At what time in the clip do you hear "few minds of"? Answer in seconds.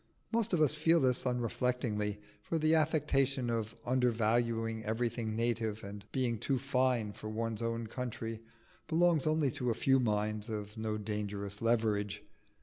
9.75-10.75